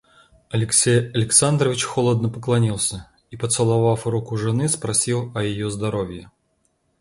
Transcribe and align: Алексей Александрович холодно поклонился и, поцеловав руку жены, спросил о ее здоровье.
Алексей 0.49 1.11
Александрович 1.11 1.83
холодно 1.83 2.27
поклонился 2.27 3.07
и, 3.29 3.37
поцеловав 3.37 4.07
руку 4.07 4.35
жены, 4.35 4.67
спросил 4.67 5.31
о 5.35 5.43
ее 5.43 5.69
здоровье. 5.69 6.31